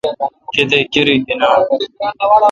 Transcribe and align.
کتیک 0.53 0.85
کرائ 0.93 1.17
گینان؟ 1.27 1.61